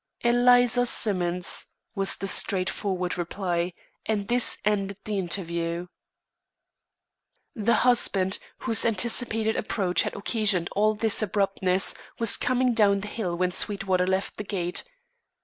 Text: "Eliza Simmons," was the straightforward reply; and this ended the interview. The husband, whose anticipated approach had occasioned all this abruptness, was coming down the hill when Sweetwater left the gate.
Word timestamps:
"Eliza 0.21 0.87
Simmons," 0.87 1.67
was 1.93 2.15
the 2.15 2.25
straightforward 2.25 3.19
reply; 3.19 3.71
and 4.07 4.29
this 4.29 4.57
ended 4.65 4.97
the 5.05 5.19
interview. 5.19 5.85
The 7.53 7.75
husband, 7.85 8.39
whose 8.61 8.83
anticipated 8.83 9.55
approach 9.55 10.01
had 10.01 10.15
occasioned 10.15 10.71
all 10.75 10.95
this 10.95 11.21
abruptness, 11.21 11.93
was 12.17 12.35
coming 12.35 12.73
down 12.73 13.01
the 13.01 13.07
hill 13.09 13.37
when 13.37 13.51
Sweetwater 13.51 14.07
left 14.07 14.37
the 14.37 14.43
gate. 14.43 14.83